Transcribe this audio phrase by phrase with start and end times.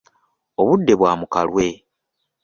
[0.61, 1.65] Obudde bwa mukalwe.